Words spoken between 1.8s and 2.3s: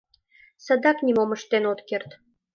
керт.